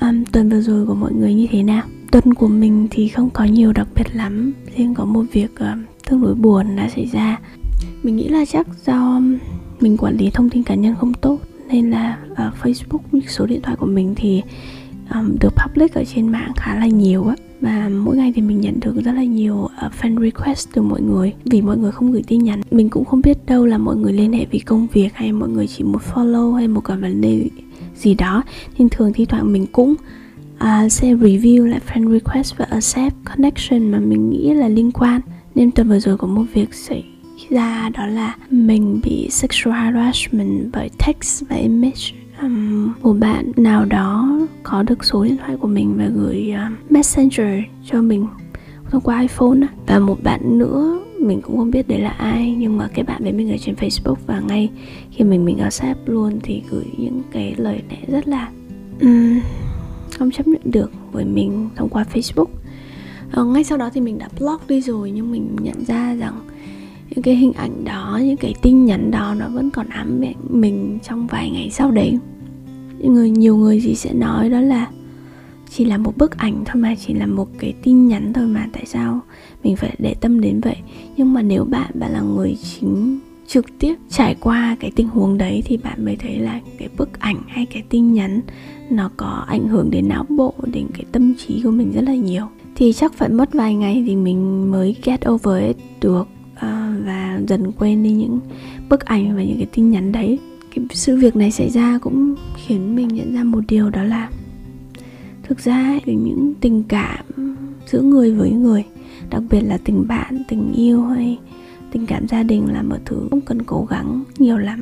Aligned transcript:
um, 0.00 0.24
tuần 0.24 0.48
vừa 0.48 0.60
rồi 0.60 0.86
của 0.86 0.94
mọi 0.94 1.12
người 1.12 1.34
như 1.34 1.46
thế 1.50 1.62
nào? 1.62 1.82
Tuần 2.10 2.34
của 2.34 2.48
mình 2.48 2.88
thì 2.90 3.08
không 3.08 3.30
có 3.30 3.44
nhiều 3.44 3.72
đặc 3.72 3.88
biệt 3.94 4.16
lắm 4.16 4.52
riêng 4.76 4.94
có 4.94 5.04
một 5.04 5.24
việc 5.32 5.58
um, 5.58 5.84
tương 6.10 6.20
đối 6.20 6.34
buồn 6.34 6.76
đã 6.76 6.88
xảy 6.88 7.06
ra. 7.12 7.40
Mình 8.02 8.16
nghĩ 8.16 8.28
là 8.28 8.44
chắc 8.44 8.66
do 8.86 9.20
mình 9.80 9.96
quản 9.96 10.16
lý 10.16 10.30
thông 10.30 10.50
tin 10.50 10.62
cá 10.62 10.74
nhân 10.74 10.94
không 10.98 11.14
tốt 11.14 11.38
nên 11.68 11.90
là 11.90 12.18
uh, 12.32 12.38
facebook 12.38 13.20
số 13.28 13.46
điện 13.46 13.60
thoại 13.62 13.76
của 13.76 13.86
mình 13.86 14.14
thì 14.16 14.42
um, 15.14 15.36
được 15.40 15.54
public 15.64 15.94
ở 15.94 16.04
trên 16.04 16.28
mạng 16.28 16.52
khá 16.56 16.74
là 16.74 16.86
nhiều 16.86 17.26
á. 17.26 17.36
Và 17.60 17.88
mỗi 17.88 18.16
ngày 18.16 18.32
thì 18.36 18.42
mình 18.42 18.60
nhận 18.60 18.80
được 18.80 19.04
rất 19.04 19.12
là 19.12 19.24
nhiều 19.24 19.68
ờ, 19.76 19.86
uh, 19.86 19.92
fan 20.00 20.20
request 20.20 20.68
từ 20.72 20.82
mọi 20.82 21.00
người. 21.00 21.32
Vì 21.44 21.62
mọi 21.62 21.78
người 21.78 21.92
không 21.92 22.12
gửi 22.12 22.22
tin 22.26 22.44
nhắn 22.44 22.60
mình 22.70 22.88
cũng 22.88 23.04
không 23.04 23.20
biết 23.20 23.46
đâu 23.46 23.66
là 23.66 23.78
mọi 23.78 23.96
người 23.96 24.12
liên 24.12 24.32
hệ 24.32 24.46
vì 24.50 24.58
công 24.58 24.86
việc 24.92 25.08
hay 25.14 25.32
mọi 25.32 25.48
người 25.48 25.66
chỉ 25.66 25.84
một 25.84 26.02
follow 26.14 26.52
hay 26.52 26.68
một 26.68 26.80
cái 26.80 26.96
vấn 26.96 27.20
đề 27.20 27.48
gì 27.94 28.14
đó 28.14 28.42
nên 28.78 28.88
thường 28.88 29.12
thi 29.12 29.24
thoảng 29.24 29.52
mình 29.52 29.66
cũng 29.72 29.94
uh, 30.54 30.92
sẽ 30.92 31.14
review 31.14 31.66
lại 31.66 31.80
friend 31.92 32.12
request 32.12 32.56
và 32.56 32.64
accept 32.70 33.14
connection 33.24 33.90
mà 33.90 33.98
mình 33.98 34.30
nghĩ 34.30 34.54
là 34.54 34.68
liên 34.68 34.92
quan. 34.92 35.20
Nên 35.54 35.70
tuần 35.70 35.88
vừa 35.88 35.98
rồi 35.98 36.16
có 36.16 36.26
một 36.26 36.44
việc 36.54 36.74
xảy 36.74 37.04
ra 37.48 37.88
đó 37.88 38.06
là 38.06 38.36
mình 38.50 39.00
bị 39.04 39.28
sexual 39.30 39.76
harassment 39.76 40.72
bởi 40.72 40.90
text 41.06 41.44
và 41.48 41.56
image. 41.56 42.12
Um, 42.42 42.92
một 43.02 43.12
bạn 43.12 43.52
nào 43.56 43.84
đó 43.84 44.38
có 44.62 44.82
được 44.82 45.04
số 45.04 45.24
điện 45.24 45.36
thoại 45.36 45.56
của 45.60 45.68
mình 45.68 45.94
và 45.96 46.06
gửi 46.14 46.52
uh, 46.54 46.92
messenger 46.92 47.62
cho 47.84 48.02
mình 48.02 48.26
thông 48.90 49.00
qua 49.00 49.20
iphone 49.20 49.60
và 49.86 49.98
một 49.98 50.22
bạn 50.22 50.58
nữa 50.58 51.00
mình 51.24 51.40
cũng 51.42 51.56
không 51.56 51.70
biết 51.70 51.88
đấy 51.88 52.00
là 52.00 52.10
ai 52.10 52.54
nhưng 52.58 52.78
mà 52.78 52.88
cái 52.94 53.04
bạn 53.04 53.22
với 53.22 53.32
mình 53.32 53.50
ở 53.50 53.56
trên 53.58 53.74
Facebook 53.74 54.16
và 54.26 54.40
ngay 54.40 54.70
khi 55.10 55.24
mình 55.24 55.44
mình 55.44 55.58
accept 55.58 55.98
luôn 56.06 56.38
thì 56.42 56.62
gửi 56.70 56.84
những 56.98 57.22
cái 57.32 57.54
lời 57.56 57.82
lẽ 57.90 57.96
rất 58.08 58.28
là 58.28 58.50
um, 59.00 59.40
không 60.18 60.30
chấp 60.30 60.46
nhận 60.46 60.60
được 60.64 60.92
với 61.12 61.24
mình 61.24 61.68
thông 61.76 61.88
qua 61.88 62.04
Facebook. 62.12 62.46
Ờ, 63.32 63.44
ngay 63.44 63.64
sau 63.64 63.78
đó 63.78 63.90
thì 63.94 64.00
mình 64.00 64.18
đã 64.18 64.28
block 64.38 64.68
đi 64.68 64.80
rồi 64.80 65.10
nhưng 65.10 65.32
mình 65.32 65.56
nhận 65.62 65.84
ra 65.84 66.14
rằng 66.14 66.40
những 67.10 67.22
cái 67.22 67.36
hình 67.36 67.52
ảnh 67.52 67.84
đó 67.84 68.20
những 68.22 68.36
cái 68.36 68.54
tin 68.62 68.84
nhắn 68.84 69.10
đó 69.10 69.34
nó 69.38 69.48
vẫn 69.48 69.70
còn 69.70 69.88
ám 69.88 70.20
ảnh 70.20 70.36
mình 70.48 70.98
trong 71.02 71.26
vài 71.26 71.50
ngày 71.50 71.70
sau 71.70 71.90
đấy. 71.90 72.18
Người 73.02 73.30
nhiều 73.30 73.56
người 73.56 73.80
gì 73.80 73.94
sẽ 73.94 74.12
nói 74.12 74.50
đó 74.50 74.60
là 74.60 74.88
chỉ 75.76 75.84
là 75.84 75.98
một 75.98 76.16
bức 76.16 76.38
ảnh 76.38 76.62
thôi 76.66 76.82
mà 76.82 76.94
chỉ 77.06 77.14
là 77.14 77.26
một 77.26 77.48
cái 77.58 77.74
tin 77.82 78.08
nhắn 78.08 78.32
thôi 78.32 78.46
mà 78.46 78.68
tại 78.72 78.86
sao 78.86 79.20
mình 79.64 79.76
phải 79.76 79.94
để 79.98 80.14
tâm 80.20 80.40
đến 80.40 80.60
vậy? 80.60 80.76
Nhưng 81.16 81.32
mà 81.32 81.42
nếu 81.42 81.64
bạn 81.64 81.90
bạn 81.94 82.12
là 82.12 82.20
người 82.20 82.56
chính 82.62 83.18
trực 83.46 83.66
tiếp 83.78 83.94
trải 84.10 84.34
qua 84.40 84.76
cái 84.80 84.90
tình 84.96 85.08
huống 85.08 85.38
đấy 85.38 85.62
thì 85.64 85.76
bạn 85.76 86.04
mới 86.04 86.16
thấy 86.16 86.38
là 86.38 86.60
cái 86.78 86.88
bức 86.96 87.20
ảnh 87.20 87.42
hay 87.48 87.66
cái 87.66 87.82
tin 87.88 88.12
nhắn 88.12 88.40
nó 88.90 89.10
có 89.16 89.44
ảnh 89.48 89.68
hưởng 89.68 89.90
đến 89.90 90.08
não 90.08 90.24
bộ 90.28 90.54
đến 90.66 90.86
cái 90.94 91.04
tâm 91.12 91.34
trí 91.34 91.60
của 91.64 91.70
mình 91.70 91.92
rất 91.92 92.02
là 92.02 92.14
nhiều. 92.14 92.44
Thì 92.74 92.92
chắc 92.92 93.14
phải 93.14 93.28
mất 93.28 93.52
vài 93.52 93.74
ngày 93.74 94.04
thì 94.06 94.16
mình 94.16 94.70
mới 94.70 94.96
get 95.02 95.28
over 95.28 95.64
it 95.66 95.76
được 96.00 96.28
uh, 96.52 96.60
và 97.06 97.40
dần 97.48 97.72
quên 97.72 98.02
đi 98.02 98.10
những 98.10 98.40
bức 98.88 99.04
ảnh 99.04 99.36
và 99.36 99.42
những 99.42 99.56
cái 99.56 99.66
tin 99.74 99.90
nhắn 99.90 100.12
đấy. 100.12 100.38
Cái 100.74 100.84
sự 100.90 101.16
việc 101.16 101.36
này 101.36 101.50
xảy 101.50 101.70
ra 101.70 101.98
cũng 102.02 102.34
khiến 102.66 102.96
mình 102.96 103.08
nhận 103.08 103.34
ra 103.34 103.44
một 103.44 103.60
điều 103.68 103.90
đó 103.90 104.02
là 104.02 104.28
thực 105.44 105.58
ra 105.58 105.98
thì 106.04 106.14
những 106.14 106.54
tình 106.60 106.82
cảm 106.88 107.24
giữa 107.86 108.02
người 108.02 108.34
với 108.34 108.50
người 108.50 108.84
đặc 109.30 109.42
biệt 109.50 109.60
là 109.60 109.78
tình 109.84 110.08
bạn 110.08 110.42
tình 110.48 110.72
yêu 110.72 111.02
hay 111.02 111.38
tình 111.90 112.06
cảm 112.06 112.28
gia 112.28 112.42
đình 112.42 112.72
là 112.72 112.82
một 112.82 112.96
thứ 113.04 113.26
không 113.30 113.40
cần 113.40 113.62
cố 113.62 113.86
gắng 113.90 114.24
nhiều 114.38 114.58
lắm. 114.58 114.80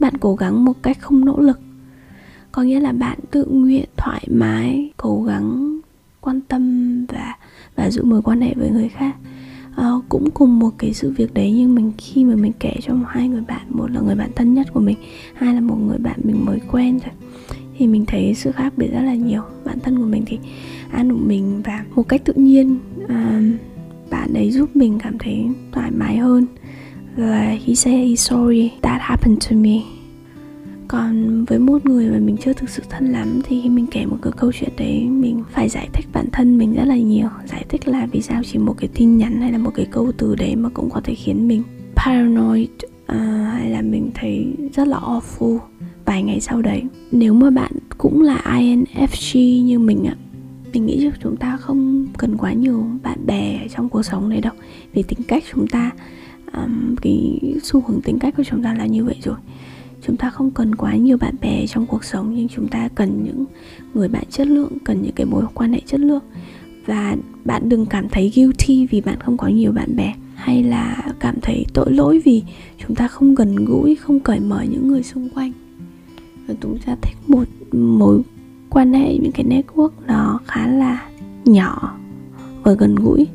Bạn 0.00 0.14
cố 0.20 0.34
gắng 0.34 0.64
một 0.64 0.82
cách 0.82 1.00
không 1.00 1.24
nỗ 1.24 1.38
lực. 1.38 1.60
Có 2.52 2.62
nghĩa 2.62 2.80
là 2.80 2.92
bạn 2.92 3.18
tự 3.30 3.44
nguyện 3.44 3.84
thoải 3.96 4.26
mái 4.30 4.92
cố 4.96 5.22
gắng 5.22 5.78
quan 6.20 6.40
tâm 6.40 7.06
và 7.06 7.34
và 7.76 7.90
giữ 7.90 8.04
mối 8.04 8.22
quan 8.22 8.40
hệ 8.40 8.54
với 8.54 8.70
người 8.70 8.88
khác. 8.88 9.16
À, 9.76 9.90
cũng 10.08 10.30
cùng 10.30 10.58
một 10.58 10.70
cái 10.78 10.92
sự 10.92 11.10
việc 11.10 11.34
đấy 11.34 11.52
nhưng 11.56 11.74
mình 11.74 11.92
khi 11.98 12.24
mà 12.24 12.34
mình 12.34 12.52
kể 12.60 12.76
cho 12.82 12.94
hai 13.08 13.28
người 13.28 13.42
bạn 13.48 13.66
một 13.68 13.90
là 13.90 14.00
người 14.00 14.14
bạn 14.14 14.30
thân 14.36 14.54
nhất 14.54 14.66
của 14.72 14.80
mình 14.80 14.96
hai 15.34 15.54
là 15.54 15.60
một 15.60 15.76
người 15.76 15.98
bạn 15.98 16.20
mình 16.24 16.44
mới 16.44 16.60
quen 16.70 16.98
rồi 16.98 17.29
thì 17.80 17.86
mình 17.86 18.04
thấy 18.06 18.34
sự 18.34 18.52
khác 18.52 18.72
biệt 18.76 18.88
rất 18.92 19.02
là 19.02 19.14
nhiều. 19.14 19.42
Bản 19.64 19.80
thân 19.80 19.98
của 19.98 20.04
mình 20.04 20.22
thì 20.26 20.38
an 20.90 21.08
ủi 21.08 21.18
mình 21.18 21.62
và 21.64 21.84
một 21.94 22.08
cách 22.08 22.24
tự 22.24 22.32
nhiên 22.32 22.78
à, 23.08 23.42
bạn 24.10 24.34
ấy 24.34 24.50
giúp 24.50 24.76
mình 24.76 24.98
cảm 25.02 25.18
thấy 25.18 25.46
thoải 25.72 25.90
mái 25.90 26.16
hơn. 26.16 26.46
Và 27.16 27.56
he 27.66 27.74
said 27.74 27.94
he's 27.94 28.14
sorry 28.14 28.70
that 28.82 29.00
happened 29.00 29.50
to 29.50 29.56
me. 29.56 29.80
Còn 30.88 31.44
với 31.44 31.58
một 31.58 31.86
người 31.86 32.10
mà 32.10 32.18
mình 32.18 32.36
chưa 32.36 32.52
thực 32.52 32.70
sự 32.70 32.82
thân 32.90 33.12
lắm 33.12 33.40
thì 33.44 33.60
khi 33.62 33.68
mình 33.68 33.86
kể 33.90 34.06
một 34.06 34.16
cái 34.22 34.32
câu 34.36 34.52
chuyện 34.52 34.70
đấy 34.76 35.06
mình 35.10 35.42
phải 35.50 35.68
giải 35.68 35.88
thích 35.92 36.06
bản 36.12 36.26
thân 36.32 36.58
mình 36.58 36.74
rất 36.74 36.84
là 36.84 36.96
nhiều. 36.96 37.28
Giải 37.46 37.64
thích 37.68 37.88
là 37.88 38.06
vì 38.12 38.22
sao 38.22 38.42
chỉ 38.44 38.58
một 38.58 38.74
cái 38.78 38.88
tin 38.94 39.18
nhắn 39.18 39.40
hay 39.40 39.52
là 39.52 39.58
một 39.58 39.70
cái 39.74 39.86
câu 39.90 40.12
từ 40.18 40.34
đấy 40.34 40.56
mà 40.56 40.68
cũng 40.68 40.90
có 40.90 41.00
thể 41.04 41.14
khiến 41.14 41.48
mình 41.48 41.62
paranoid 41.96 42.68
uh, 43.12 43.18
hay 43.52 43.70
là 43.70 43.82
mình 43.82 44.10
thấy 44.14 44.46
rất 44.74 44.88
là 44.88 44.98
awful 44.98 45.58
vài 46.10 46.22
ngày 46.22 46.40
sau 46.40 46.62
đấy. 46.62 46.82
Nếu 47.12 47.34
mà 47.34 47.50
bạn 47.50 47.72
cũng 47.98 48.22
là 48.22 48.42
infg 48.44 49.62
như 49.64 49.78
mình 49.78 50.04
ạ 50.04 50.16
mình 50.72 50.86
nghĩ 50.86 51.04
rằng 51.04 51.12
chúng 51.22 51.36
ta 51.36 51.56
không 51.56 52.06
cần 52.18 52.36
quá 52.36 52.52
nhiều 52.52 52.84
bạn 53.02 53.26
bè 53.26 53.66
trong 53.74 53.88
cuộc 53.88 54.02
sống 54.02 54.28
này 54.28 54.40
đâu. 54.40 54.52
Vì 54.92 55.02
tính 55.02 55.18
cách 55.28 55.44
chúng 55.52 55.66
ta 55.66 55.90
um, 56.52 56.94
cái 57.02 57.40
xu 57.62 57.82
hướng 57.86 58.00
tính 58.00 58.18
cách 58.18 58.34
của 58.36 58.42
chúng 58.44 58.62
ta 58.62 58.74
là 58.74 58.86
như 58.86 59.04
vậy 59.04 59.16
rồi. 59.24 59.36
Chúng 60.02 60.16
ta 60.16 60.30
không 60.30 60.50
cần 60.50 60.74
quá 60.74 60.96
nhiều 60.96 61.16
bạn 61.16 61.34
bè 61.40 61.66
trong 61.66 61.86
cuộc 61.86 62.04
sống 62.04 62.34
nhưng 62.34 62.48
chúng 62.48 62.68
ta 62.68 62.88
cần 62.94 63.24
những 63.24 63.44
người 63.94 64.08
bạn 64.08 64.24
chất 64.30 64.46
lượng 64.46 64.72
cần 64.84 65.02
những 65.02 65.14
cái 65.14 65.26
mối 65.26 65.44
quan 65.54 65.72
hệ 65.72 65.80
chất 65.86 66.00
lượng. 66.00 66.24
Và 66.86 67.16
bạn 67.44 67.68
đừng 67.68 67.86
cảm 67.86 68.08
thấy 68.08 68.32
guilty 68.34 68.86
vì 68.86 69.00
bạn 69.00 69.20
không 69.20 69.36
có 69.36 69.48
nhiều 69.48 69.72
bạn 69.72 69.96
bè 69.96 70.14
hay 70.34 70.62
là 70.62 71.12
cảm 71.20 71.34
thấy 71.42 71.64
tội 71.74 71.92
lỗi 71.92 72.20
vì 72.24 72.42
chúng 72.78 72.96
ta 72.96 73.08
không 73.08 73.34
gần 73.34 73.56
gũi 73.56 73.94
không 73.94 74.20
cởi 74.20 74.40
mở 74.40 74.62
những 74.70 74.88
người 74.88 75.02
xung 75.02 75.28
quanh 75.28 75.52
và 76.50 76.56
chúng 76.62 76.78
ta 76.78 76.96
thích 77.02 77.16
một 77.26 77.44
mối 77.72 78.22
quan 78.70 78.92
hệ 78.92 79.18
những 79.18 79.32
cái 79.32 79.46
network 79.46 79.90
nó 80.06 80.40
khá 80.46 80.66
là 80.66 81.06
nhỏ 81.44 81.98
và 82.62 82.72
gần 82.72 82.94
gũi. 82.94 83.26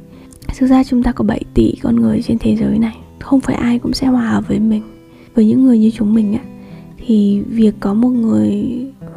Thực 0.57 0.67
ra 0.67 0.83
chúng 0.83 1.03
ta 1.03 1.11
có 1.11 1.23
7 1.23 1.43
tỷ 1.53 1.73
con 1.83 1.95
người 1.95 2.21
trên 2.21 2.37
thế 2.39 2.55
giới 2.55 2.79
này 2.79 2.97
không 3.19 3.39
phải 3.39 3.55
ai 3.55 3.79
cũng 3.79 3.93
sẽ 3.93 4.07
hòa 4.07 4.29
hợp 4.29 4.47
với 4.47 4.59
mình. 4.59 4.81
Với 5.35 5.45
những 5.45 5.65
người 5.65 5.79
như 5.79 5.91
chúng 5.91 6.13
mình 6.13 6.33
á, 6.33 6.43
thì 6.97 7.41
việc 7.47 7.75
có 7.79 7.93
một 7.93 8.09
người 8.09 8.65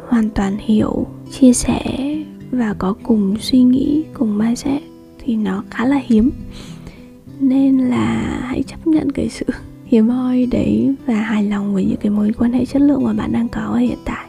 hoàn 0.07 0.29
toàn 0.29 0.57
hiểu 0.59 1.07
chia 1.31 1.53
sẻ 1.53 2.15
và 2.51 2.73
có 2.73 2.95
cùng 3.03 3.37
suy 3.39 3.63
nghĩ 3.63 4.03
cùng 4.13 4.37
mindset 4.37 4.81
thì 5.19 5.35
nó 5.35 5.63
khá 5.69 5.85
là 5.85 6.01
hiếm. 6.05 6.31
Nên 7.39 7.77
là 7.77 8.39
hãy 8.41 8.63
chấp 8.63 8.87
nhận 8.87 9.11
cái 9.11 9.29
sự 9.29 9.45
hiếm 9.89 10.09
hoi 10.09 10.45
đấy 10.45 10.95
và 11.05 11.13
hài 11.13 11.43
lòng 11.43 11.73
với 11.73 11.85
những 11.85 11.97
cái 11.97 12.09
mối 12.09 12.31
quan 12.37 12.53
hệ 12.53 12.65
chất 12.65 12.81
lượng 12.81 13.03
mà 13.03 13.13
bạn 13.13 13.31
đang 13.31 13.49
có 13.49 13.61
ở 13.61 13.77
hiện 13.77 13.97
tại. 14.05 14.27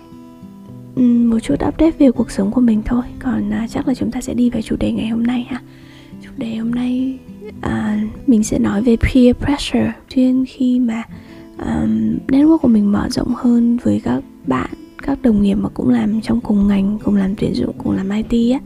Ừ, 0.97 1.03
một 1.03 1.39
chút 1.39 1.55
update 1.55 1.91
về 1.99 2.11
cuộc 2.11 2.31
sống 2.31 2.51
của 2.51 2.61
mình 2.61 2.83
thôi. 2.85 3.03
Còn 3.19 3.51
à, 3.51 3.67
chắc 3.71 3.89
là 3.89 3.95
chúng 3.95 4.11
ta 4.11 4.21
sẽ 4.21 4.35
đi 4.35 4.51
vào 4.51 4.63
chủ 4.63 4.77
đề 4.77 4.93
ngày 4.93 5.09
hôm 5.09 5.23
nay 5.23 5.47
ha. 5.51 5.61
Chủ 6.23 6.31
đề 6.37 6.57
hôm 6.57 6.71
nay 6.71 7.19
à, 7.61 8.01
mình 8.27 8.43
sẽ 8.43 8.59
nói 8.59 8.83
về 8.83 8.97
peer 8.97 9.37
pressure. 9.37 9.93
Chuyên 10.15 10.45
khi 10.45 10.79
mà 10.79 11.03
um, 11.59 12.19
network 12.29 12.59
của 12.59 12.69
mình 12.69 12.93
mở 12.93 13.09
rộng 13.11 13.35
hơn 13.35 13.79
với 13.83 14.01
các 14.05 14.23
bạn 14.47 14.71
các 15.03 15.23
đồng 15.23 15.43
nghiệp 15.43 15.55
mà 15.55 15.69
cũng 15.69 15.89
làm 15.89 16.21
trong 16.21 16.41
cùng 16.41 16.69
ngành 16.69 16.99
cùng 17.05 17.17
làm 17.17 17.35
tuyển 17.35 17.55
dụng 17.55 17.73
cùng 17.79 17.93
làm 17.93 18.11
IT 18.11 18.53
á. 18.53 18.61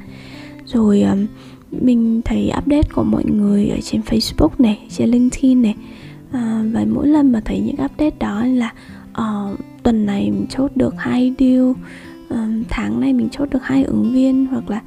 Rồi 0.67 1.02
um, 1.02 1.26
mình 1.70 2.20
thấy 2.25 2.50
update 2.58 2.88
của 2.94 3.05
mọi 3.05 3.25
người 3.25 3.69
ở 3.69 3.81
trên 3.82 4.00
Facebook 4.00 4.50
này 4.58 4.79
trên 4.91 5.11
LinkedIn 5.11 5.62
này 5.62 5.75
à, 6.34 6.64
và 6.72 6.84
mỗi 6.90 7.08
lần 7.08 7.32
mà 7.32 7.40
thấy 7.44 7.60
những 7.60 7.84
update 7.84 8.19
đó 8.20 8.44
là 8.44 8.72
uh, 9.10 9.58
tuần 9.82 10.06
này 10.06 10.31
mình 10.31 10.46
chốt 10.48 10.70
được 10.75 10.94
hai 10.98 11.34
deal 11.38 11.72
um, 12.28 12.62
tháng 12.69 13.00
này 13.00 13.12
mình 13.12 13.28
chốt 13.31 13.48
được 13.50 13.62
hai 13.62 13.84
ứng 13.84 14.12
viên 14.12 14.46
hoặc 14.46 14.70
là 14.70 14.82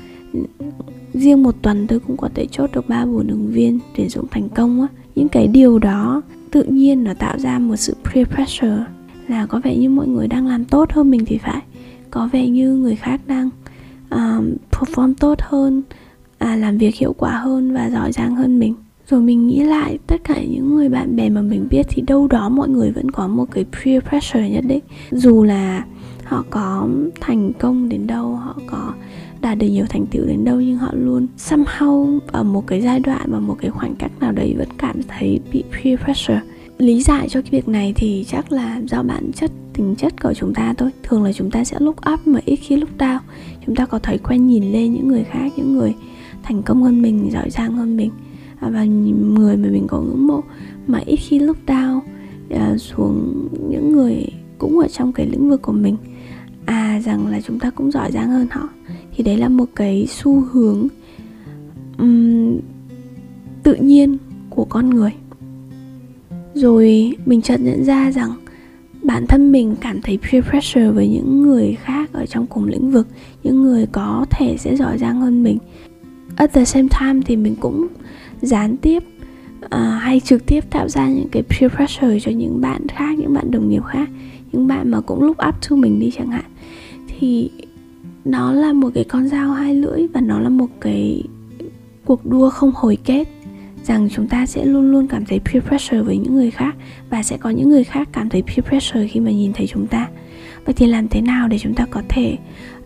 riêng 1.13 1.43
một 1.43 1.55
tuần 1.61 1.87
tôi 1.87 1.99
cũng 1.99 2.17
có 2.17 2.29
thể 2.35 2.47
chốt 2.51 2.69
được 2.73 2.89
ba 2.89 3.05
buổi 3.05 3.25
ứng 3.29 3.51
viên 3.51 3.79
tuyển 3.95 4.09
dụng 4.09 4.25
thành 4.31 4.49
công 4.49 4.81
á. 4.81 4.87
Những 5.15 5.29
cái 5.29 5.47
điều 5.47 5.79
đó 5.79 6.21
tự 6.51 6.63
nhiên 6.63 7.03
nó 7.03 7.13
tạo 7.13 7.39
ra 7.39 7.59
một 7.59 7.75
sự 7.75 7.95
peer 8.03 8.27
pressure 8.27 8.83
là 9.27 9.45
có 9.45 9.61
vẻ 9.63 9.77
như 9.77 9.89
mọi 9.89 10.07
người 10.07 10.27
đang 10.27 10.47
làm 10.47 10.65
tốt 10.65 10.91
hơn 10.91 11.11
mình 11.11 11.25
thì 11.25 11.37
phải. 11.37 11.61
Có 12.11 12.29
vẻ 12.31 12.47
như 12.47 12.73
người 12.73 12.95
khác 12.95 13.21
đang 13.27 13.49
um, 14.09 14.53
perform 14.71 15.13
tốt 15.19 15.39
hơn 15.41 15.81
à, 16.37 16.55
làm 16.55 16.77
việc 16.77 16.95
hiệu 16.95 17.13
quả 17.13 17.31
hơn 17.31 17.73
và 17.73 17.89
giỏi 17.89 18.11
giang 18.11 18.35
hơn 18.35 18.59
mình 18.59 18.75
rồi 19.09 19.21
mình 19.21 19.47
nghĩ 19.47 19.63
lại, 19.63 19.99
tất 20.07 20.23
cả 20.23 20.41
những 20.41 20.75
người 20.75 20.89
bạn 20.89 21.15
bè 21.15 21.29
mà 21.29 21.41
mình 21.41 21.67
biết 21.69 21.85
thì 21.89 22.01
đâu 22.01 22.27
đó 22.27 22.49
mọi 22.49 22.69
người 22.69 22.91
vẫn 22.91 23.11
có 23.11 23.27
một 23.27 23.45
cái 23.51 23.65
peer 23.65 24.03
pressure 24.03 24.49
nhất 24.49 24.63
định. 24.67 24.83
Dù 25.11 25.43
là 25.43 25.85
họ 26.23 26.45
có 26.49 26.87
thành 27.21 27.53
công 27.53 27.89
đến 27.89 28.07
đâu, 28.07 28.35
họ 28.35 28.55
có 28.67 28.93
đạt 29.41 29.57
được 29.57 29.67
nhiều 29.67 29.85
thành 29.89 30.05
tựu 30.05 30.25
đến 30.25 30.45
đâu, 30.45 30.61
nhưng 30.61 30.77
họ 30.77 30.91
luôn 30.93 31.27
somehow 31.37 32.19
ở 32.27 32.43
một 32.43 32.67
cái 32.67 32.81
giai 32.81 32.99
đoạn 32.99 33.31
và 33.31 33.39
một 33.39 33.55
cái 33.61 33.71
khoảnh 33.71 33.95
khắc 33.95 34.19
nào 34.19 34.31
đấy 34.31 34.55
vẫn 34.57 34.67
cảm 34.77 35.03
thấy 35.07 35.39
bị 35.53 35.63
peer 35.71 35.99
pressure. 35.99 36.41
Lý 36.77 37.01
giải 37.01 37.29
cho 37.29 37.41
cái 37.41 37.51
việc 37.51 37.67
này 37.67 37.93
thì 37.95 38.25
chắc 38.27 38.51
là 38.51 38.81
do 38.87 39.03
bản 39.03 39.31
chất, 39.31 39.51
tính 39.73 39.95
chất 39.95 40.21
của 40.21 40.33
chúng 40.33 40.53
ta 40.53 40.73
thôi. 40.77 40.89
Thường 41.03 41.23
là 41.23 41.33
chúng 41.33 41.51
ta 41.51 41.63
sẽ 41.63 41.77
look 41.79 41.97
up 42.13 42.27
mà 42.27 42.39
ít 42.45 42.55
khi 42.55 42.75
look 42.75 42.97
down. 42.97 43.19
Chúng 43.65 43.75
ta 43.75 43.85
có 43.85 43.99
thói 43.99 44.17
quen 44.17 44.47
nhìn 44.47 44.71
lên 44.71 44.93
những 44.93 45.07
người 45.07 45.23
khác, 45.23 45.51
những 45.57 45.73
người 45.73 45.95
thành 46.43 46.63
công 46.63 46.83
hơn 46.83 47.01
mình, 47.01 47.29
giỏi 47.31 47.49
giang 47.49 47.73
hơn 47.73 47.97
mình. 47.97 48.11
À, 48.59 48.69
và 48.69 48.83
người 48.83 49.57
mà 49.57 49.69
mình 49.69 49.87
có 49.87 50.01
ngưỡng 50.01 50.27
mộ 50.27 50.41
mà 50.87 50.99
ít 51.05 51.15
khi 51.15 51.39
look 51.39 51.57
down 51.67 51.99
uh, 52.53 52.81
xuống 52.81 53.47
những 53.69 53.91
người 53.91 54.25
cũng 54.57 54.79
ở 54.79 54.87
trong 54.87 55.13
cái 55.13 55.27
lĩnh 55.27 55.49
vực 55.49 55.61
của 55.61 55.71
mình. 55.71 55.97
À 56.65 57.01
rằng 57.05 57.27
là 57.27 57.41
chúng 57.41 57.59
ta 57.59 57.69
cũng 57.69 57.91
giỏi 57.91 58.11
giang 58.11 58.29
hơn 58.29 58.47
họ. 58.51 58.69
Thì 59.15 59.23
đấy 59.23 59.37
là 59.37 59.49
một 59.49 59.65
cái 59.75 60.07
xu 60.09 60.41
hướng 60.51 60.87
um, 61.97 62.57
tự 63.63 63.75
nhiên 63.75 64.17
của 64.49 64.65
con 64.65 64.89
người. 64.89 65.11
Rồi 66.53 67.15
mình 67.25 67.41
chợt 67.41 67.61
nhận 67.61 67.83
ra 67.83 68.11
rằng 68.11 68.31
bản 69.03 69.27
thân 69.27 69.51
mình 69.51 69.75
cảm 69.81 70.01
thấy 70.01 70.17
peer 70.17 70.45
pressure 70.45 70.91
với 70.91 71.07
những 71.07 71.41
người 71.41 71.77
khác 71.81 72.09
ở 72.13 72.25
trong 72.25 72.47
cùng 72.47 72.65
lĩnh 72.65 72.91
vực 72.91 73.07
những 73.43 73.63
người 73.63 73.85
có 73.91 74.25
thể 74.29 74.57
sẽ 74.59 74.75
giỏi 74.75 74.97
giang 74.97 75.21
hơn 75.21 75.43
mình. 75.43 75.57
At 76.35 76.53
the 76.53 76.65
same 76.65 76.87
time 76.99 77.21
thì 77.25 77.35
mình 77.35 77.55
cũng 77.55 77.87
gián 78.41 78.77
tiếp 78.77 79.03
à, 79.69 79.99
hay 80.01 80.19
trực 80.19 80.45
tiếp 80.45 80.69
tạo 80.69 80.89
ra 80.89 81.07
những 81.07 81.29
cái 81.31 81.43
peer 81.43 81.71
pressure 81.71 82.19
cho 82.19 82.31
những 82.31 82.61
bạn 82.61 82.87
khác 82.87 83.17
những 83.17 83.33
bạn 83.33 83.51
đồng 83.51 83.69
nghiệp 83.69 83.83
khác 83.83 84.09
những 84.51 84.67
bạn 84.67 84.91
mà 84.91 85.01
cũng 85.01 85.23
look 85.23 85.37
up 85.47 85.55
to 85.69 85.75
mình 85.75 85.99
đi 85.99 86.11
chẳng 86.17 86.31
hạn. 86.31 86.45
Thì 87.07 87.49
nó 88.25 88.53
là 88.53 88.73
một 88.73 88.89
cái 88.93 89.03
con 89.03 89.27
dao 89.27 89.51
hai 89.51 89.75
lưỡi 89.75 90.07
và 90.13 90.21
nó 90.21 90.39
là 90.39 90.49
một 90.49 90.67
cái 90.81 91.23
cuộc 92.05 92.25
đua 92.25 92.49
không 92.49 92.71
hồi 92.75 92.97
kết 93.05 93.27
rằng 93.83 94.09
chúng 94.11 94.27
ta 94.27 94.45
sẽ 94.45 94.65
luôn 94.65 94.91
luôn 94.91 95.07
cảm 95.07 95.25
thấy 95.25 95.39
peer 95.39 95.63
pressure 95.63 96.01
với 96.01 96.17
những 96.17 96.35
người 96.35 96.51
khác 96.51 96.75
và 97.09 97.23
sẽ 97.23 97.37
có 97.37 97.49
những 97.49 97.69
người 97.69 97.83
khác 97.83 98.09
cảm 98.11 98.29
thấy 98.29 98.41
peer 98.41 98.65
pressure 98.65 99.07
khi 99.07 99.19
mà 99.19 99.31
nhìn 99.31 99.53
thấy 99.53 99.67
chúng 99.67 99.87
ta. 99.87 100.07
Vậy 100.65 100.73
thì 100.73 100.87
làm 100.87 101.07
thế 101.07 101.21
nào 101.21 101.47
để 101.47 101.59
chúng 101.59 101.73
ta 101.73 101.85
có 101.85 102.01
thể 102.09 102.37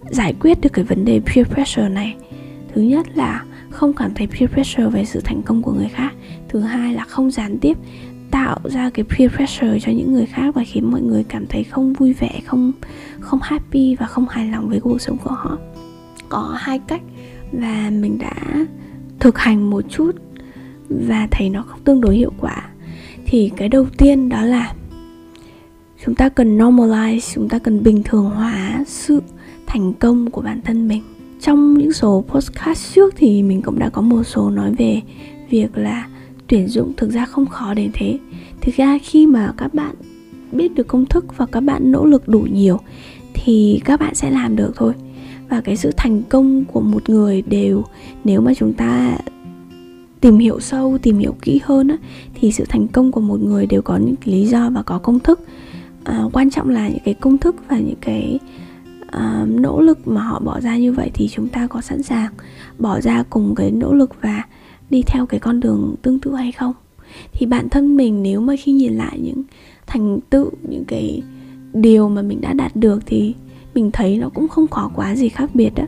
giải 0.10 0.34
quyết 0.40 0.62
được 0.62 0.74
cái 0.74 0.86
vấn 0.86 1.06
đề 1.06 1.20
peer 1.20 1.48
pressure 1.48 1.90
này? 1.90 2.16
Thứ 2.74 2.82
nhất 2.82 3.08
là 3.18 3.44
không 3.72 3.94
cảm 3.94 4.14
thấy 4.16 4.28
peer 4.28 4.50
pressure 4.52 4.90
về 4.90 5.06
sự 5.06 5.22
thành 5.24 5.42
công 5.42 5.62
của 5.62 5.72
người 5.72 5.90
khác. 5.94 6.14
Thứ 6.50 6.60
hai 6.60 6.94
là 6.94 7.04
không 7.04 7.32
gián 7.32 7.58
tiếp 7.60 7.78
tạo 8.32 8.60
ra 8.64 8.90
cái 8.90 9.06
peer 9.06 9.32
pressure 9.32 9.80
cho 9.80 9.92
những 9.92 10.14
người 10.14 10.26
khác 10.26 10.56
và 10.56 10.64
khiến 10.64 10.92
mọi 10.92 11.02
người 11.02 11.24
cảm 11.24 11.46
thấy 11.48 11.64
không 11.64 11.94
vui 11.94 12.14
vẻ, 12.14 12.42
không 12.46 12.72
không 13.20 13.40
happy 13.44 13.96
và 13.96 14.06
không 14.06 14.28
hài 14.30 14.46
lòng 14.46 14.70
với 14.70 14.80
cuộc 14.80 15.02
sống 15.02 15.18
của 15.24 15.32
họ. 15.34 15.58
Có 16.30 16.56
hai 16.58 16.80
cách 16.80 17.02
và 17.52 17.90
mình 17.90 18.18
đã 18.18 18.66
thực 19.20 19.38
hành 19.38 19.70
một 19.70 19.84
chút 19.90 20.12
và 20.90 21.28
thấy 21.32 21.50
nó 21.50 21.64
không 21.64 21.80
tương 21.84 22.02
đối 22.02 22.16
hiệu 22.16 22.32
quả. 22.40 22.70
Thì 23.26 23.52
cái 23.58 23.70
đầu 23.70 23.86
tiên 23.98 24.30
đó 24.30 24.42
là 24.42 24.74
chúng 26.06 26.16
ta 26.16 26.30
cần 26.30 26.58
normalize, 26.58 27.34
chúng 27.34 27.50
ta 27.50 27.60
cần 27.60 27.84
bình 27.84 28.04
thường 28.04 28.30
hóa 28.30 28.84
sự 28.88 29.22
thành 29.68 29.94
công 29.94 30.32
của 30.32 30.42
bản 30.42 30.62
thân 30.62 30.88
mình 30.88 31.04
trong 31.42 31.78
những 31.78 31.94
số 31.94 32.24
podcast 32.28 32.96
trước 32.96 33.14
thì 33.18 33.44
mình 33.44 33.62
cũng 33.62 33.80
đã 33.80 33.90
có 33.90 34.02
một 34.02 34.24
số 34.24 34.50
nói 34.50 34.74
về 34.78 35.02
việc 35.50 35.78
là 35.78 36.08
tuyển 36.48 36.68
dụng 36.68 36.94
thực 36.98 37.12
ra 37.12 37.26
không 37.26 37.46
khó 37.46 37.74
đến 37.74 37.92
thế. 37.94 38.20
Thực 38.62 38.76
ra 38.76 38.98
khi 39.04 39.26
mà 39.26 39.54
các 39.58 39.74
bạn 39.74 39.96
biết 40.52 40.76
được 40.76 40.88
công 40.88 41.06
thức 41.06 41.38
và 41.38 41.46
các 41.46 41.62
bạn 41.62 41.92
nỗ 41.92 42.06
lực 42.06 42.28
đủ 42.28 42.40
nhiều 42.40 42.78
thì 43.34 43.82
các 43.86 44.00
bạn 44.00 44.16
sẽ 44.16 44.32
làm 44.32 44.56
được 44.56 44.72
thôi. 44.76 44.94
Và 45.50 45.62
cái 45.62 45.78
sự 45.78 45.92
thành 45.98 46.24
công 46.30 46.66
của 46.66 46.82
một 46.82 47.10
người 47.10 47.42
đều 47.42 47.84
nếu 48.24 48.42
mà 48.42 48.54
chúng 48.54 48.74
ta 48.74 49.18
tìm 50.22 50.38
hiểu 50.38 50.60
sâu 50.60 50.98
tìm 51.02 51.18
hiểu 51.18 51.36
kỹ 51.42 51.60
hơn 51.64 51.88
á, 51.88 51.98
thì 52.34 52.52
sự 52.52 52.66
thành 52.70 52.88
công 52.88 53.12
của 53.12 53.22
một 53.22 53.40
người 53.42 53.66
đều 53.66 53.82
có 53.82 53.98
những 53.98 54.16
lý 54.24 54.46
do 54.46 54.70
và 54.70 54.84
có 54.84 55.00
công 55.00 55.20
thức. 55.20 55.40
À, 56.04 56.24
quan 56.34 56.50
trọng 56.50 56.70
là 56.70 56.90
những 56.90 57.04
cái 57.06 57.14
công 57.14 57.38
thức 57.38 57.56
và 57.70 57.78
những 57.78 58.00
cái 58.02 58.40
uh, 59.18 59.50
nỗ 59.50 59.82
lực 59.82 60.08
mà 60.08 60.22
họ 60.22 60.40
bỏ 60.40 60.60
ra 60.60 60.78
như 60.78 60.94
vậy 60.94 61.12
thì 61.14 61.28
chúng 61.28 61.48
ta 61.48 61.68
có 61.68 61.82
sẵn 61.82 62.04
sàng 62.04 62.32
bỏ 62.80 63.02
ra 63.02 63.24
cùng 63.30 63.56
cái 63.56 63.72
nỗ 63.72 63.94
lực 63.94 64.22
và 64.22 64.44
đi 64.90 65.02
theo 65.02 65.26
cái 65.26 65.40
con 65.40 65.60
đường 65.60 65.96
tương 66.02 66.20
tự 66.20 66.36
hay 66.36 66.52
không? 66.52 66.74
Thì 67.32 67.46
bản 67.46 67.70
thân 67.70 67.98
mình 67.98 68.24
nếu 68.24 68.42
mà 68.42 68.54
khi 68.60 68.72
nhìn 68.72 68.94
lại 68.94 69.20
những 69.22 69.44
thành 69.88 70.20
tựu 70.30 70.52
những 70.70 70.86
cái 70.88 71.22
điều 71.74 72.10
mà 72.10 72.22
mình 72.22 72.42
đã 72.42 72.54
đạt 72.54 72.76
được 72.76 73.00
thì 73.06 73.36
mình 73.74 73.92
thấy 73.92 74.18
nó 74.18 74.30
cũng 74.30 74.48
không 74.48 74.68
có 74.68 74.92
quá 74.96 75.16
gì 75.16 75.30
khác 75.30 75.50
biệt 75.54 75.76
đó 75.76 75.84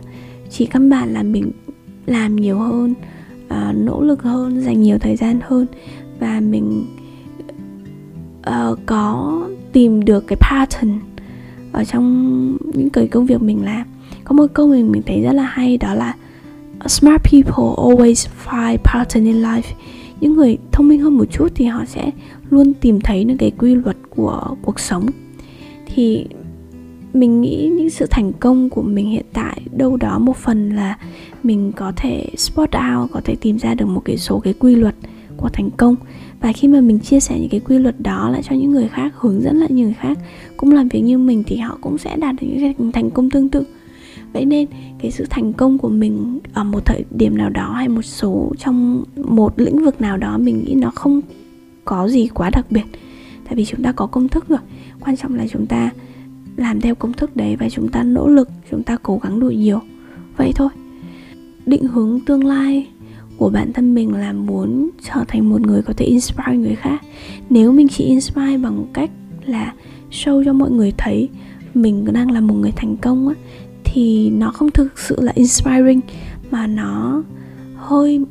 chỉ 0.49 0.65
căn 0.65 0.89
bản 0.89 1.13
là 1.13 1.23
mình 1.23 1.51
làm 2.05 2.35
nhiều 2.35 2.59
hơn 2.59 2.93
uh, 3.45 3.75
nỗ 3.75 4.01
lực 4.01 4.23
hơn 4.23 4.61
dành 4.61 4.81
nhiều 4.81 4.97
thời 4.99 5.15
gian 5.15 5.39
hơn 5.43 5.65
và 6.19 6.39
mình 6.39 6.85
uh, 8.39 8.79
có 8.85 9.39
tìm 9.73 10.05
được 10.05 10.27
cái 10.27 10.37
pattern 10.41 10.99
ở 11.73 11.83
trong 11.83 12.57
những 12.73 12.89
cái 12.89 13.07
công 13.07 13.25
việc 13.25 13.41
mình 13.41 13.65
làm. 13.65 13.87
Có 14.23 14.33
một 14.33 14.47
câu 14.53 14.67
mình 14.67 14.91
mình 14.91 15.01
thấy 15.05 15.21
rất 15.21 15.33
là 15.33 15.43
hay, 15.43 15.77
đó 15.77 15.93
là 15.93 16.15
smart 16.87 17.23
people 17.23 17.73
always 17.77 18.27
find 18.45 18.77
pattern 18.77 19.25
in 19.25 19.41
life. 19.41 19.73
Những 20.19 20.33
người 20.33 20.57
thông 20.71 20.87
minh 20.87 20.99
hơn 20.99 21.17
một 21.17 21.25
chút 21.31 21.47
thì 21.55 21.65
họ 21.65 21.85
sẽ 21.85 22.11
luôn 22.49 22.73
tìm 22.73 23.01
thấy 23.01 23.23
những 23.23 23.37
cái 23.37 23.51
quy 23.51 23.75
luật 23.75 23.97
của 24.09 24.55
cuộc 24.61 24.79
sống. 24.79 25.05
Thì 25.95 26.25
mình 27.13 27.41
nghĩ 27.41 27.71
những 27.77 27.89
sự 27.89 28.05
thành 28.09 28.31
công 28.33 28.69
của 28.69 28.81
mình 28.81 29.09
hiện 29.09 29.25
tại 29.33 29.61
đâu 29.71 29.97
đó 29.97 30.19
một 30.19 30.37
phần 30.37 30.69
là 30.75 30.97
mình 31.43 31.71
có 31.71 31.91
thể 31.95 32.29
spot 32.37 32.69
out, 32.69 33.11
có 33.11 33.21
thể 33.23 33.35
tìm 33.41 33.59
ra 33.59 33.73
được 33.73 33.85
một 33.85 34.01
cái 34.05 34.17
số 34.17 34.39
cái 34.39 34.53
quy 34.53 34.75
luật 34.75 34.95
của 35.37 35.49
thành 35.49 35.69
công 35.71 35.95
và 36.43 36.53
khi 36.53 36.67
mà 36.67 36.81
mình 36.81 36.99
chia 36.99 37.19
sẻ 37.19 37.39
những 37.39 37.49
cái 37.49 37.59
quy 37.59 37.77
luật 37.77 37.95
đó 37.99 38.29
lại 38.29 38.41
cho 38.43 38.55
những 38.55 38.71
người 38.71 38.87
khác, 38.87 39.13
hướng 39.17 39.41
dẫn 39.41 39.57
lại 39.57 39.69
những 39.71 39.85
người 39.85 39.95
khác, 39.99 40.19
cũng 40.57 40.71
làm 40.71 40.87
việc 40.87 41.01
như 41.01 41.17
mình 41.17 41.43
thì 41.47 41.57
họ 41.57 41.77
cũng 41.81 41.97
sẽ 41.97 42.15
đạt 42.15 42.35
được 42.41 42.47
những 42.47 42.59
cái 42.59 42.91
thành 42.93 43.11
công 43.11 43.29
tương 43.29 43.49
tự. 43.49 43.63
Vậy 44.33 44.45
nên 44.45 44.67
cái 45.01 45.11
sự 45.11 45.25
thành 45.29 45.53
công 45.53 45.77
của 45.77 45.89
mình 45.89 46.39
ở 46.53 46.63
một 46.63 46.85
thời 46.85 47.05
điểm 47.11 47.37
nào 47.37 47.49
đó 47.49 47.73
hay 47.73 47.87
một 47.87 48.01
số 48.01 48.51
trong 48.57 49.03
một 49.15 49.59
lĩnh 49.59 49.85
vực 49.85 50.01
nào 50.01 50.17
đó 50.17 50.37
mình 50.37 50.63
nghĩ 50.63 50.73
nó 50.75 50.91
không 50.91 51.21
có 51.85 52.07
gì 52.07 52.27
quá 52.27 52.49
đặc 52.49 52.65
biệt. 52.69 52.85
Tại 53.45 53.55
vì 53.55 53.65
chúng 53.65 53.83
ta 53.83 53.91
có 53.91 54.05
công 54.05 54.27
thức 54.27 54.47
rồi. 54.49 54.59
Quan 54.99 55.17
trọng 55.17 55.35
là 55.35 55.47
chúng 55.47 55.65
ta 55.65 55.89
làm 56.55 56.81
theo 56.81 56.95
công 56.95 57.13
thức 57.13 57.35
đấy 57.35 57.55
và 57.55 57.69
chúng 57.69 57.87
ta 57.87 58.03
nỗ 58.03 58.27
lực, 58.27 58.49
chúng 58.71 58.83
ta 58.83 58.97
cố 59.03 59.19
gắng 59.23 59.39
đủ 59.39 59.49
nhiều. 59.49 59.79
Vậy 60.37 60.51
thôi. 60.55 60.69
Định 61.65 61.83
hướng 61.83 62.19
tương 62.25 62.43
lai 62.43 62.87
của 63.37 63.49
bản 63.49 63.73
thân 63.73 63.95
mình 63.95 64.13
là 64.13 64.33
muốn 64.33 64.89
trở 65.01 65.23
thành 65.27 65.49
một 65.49 65.61
người 65.61 65.81
có 65.81 65.93
thể 65.97 66.05
inspire 66.05 66.57
người 66.57 66.75
khác. 66.75 67.01
Nếu 67.49 67.71
mình 67.71 67.87
chỉ 67.87 68.03
inspire 68.03 68.57
bằng 68.57 68.85
cách 68.93 69.11
là 69.45 69.73
show 70.11 70.43
cho 70.45 70.53
mọi 70.53 70.71
người 70.71 70.93
thấy 70.97 71.29
mình 71.73 72.13
đang 72.13 72.31
là 72.31 72.41
một 72.41 72.53
người 72.53 72.71
thành 72.75 72.97
công 72.97 73.27
á, 73.27 73.35
thì 73.83 74.29
nó 74.29 74.51
không 74.51 74.71
thực 74.71 74.99
sự 74.99 75.21
là 75.21 75.31
inspiring, 75.35 75.99
mà 76.51 76.67
nó 76.67 77.23
hơi 77.75 78.21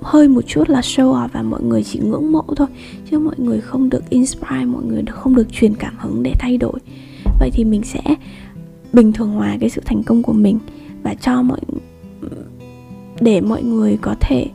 hơi 0.00 0.28
một 0.28 0.42
chút 0.46 0.68
là 0.68 0.80
show 0.80 1.14
off 1.14 1.28
và 1.32 1.42
mọi 1.42 1.62
người 1.62 1.82
chỉ 1.82 1.98
ngưỡng 1.98 2.32
mộ 2.32 2.44
thôi, 2.56 2.68
chứ 3.10 3.18
mọi 3.18 3.34
người 3.38 3.60
không 3.60 3.90
được 3.90 4.10
inspire, 4.10 4.64
mọi 4.64 4.84
người 4.84 5.02
không 5.10 5.34
được 5.34 5.52
truyền 5.52 5.74
cảm 5.74 5.94
hứng 5.98 6.22
để 6.22 6.34
thay 6.38 6.56
đổi. 6.56 6.80
Vậy 7.40 7.50
thì 7.52 7.64
mình 7.64 7.82
sẽ 7.82 8.00
bình 8.92 9.12
thường 9.12 9.30
hóa 9.30 9.56
cái 9.60 9.70
sự 9.70 9.82
thành 9.84 10.02
công 10.02 10.22
của 10.22 10.32
mình 10.32 10.58
và 11.02 11.14
cho 11.14 11.42
mọi 11.42 11.60
để 13.20 13.40
mọi 13.40 13.62
người 13.62 13.98
có 14.00 14.14
thể 14.20 14.46